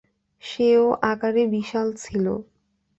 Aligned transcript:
সে-ও 0.43 0.85
আকারে 1.11 1.43
বিশাল 1.53 1.87
ছিল। 2.01 2.25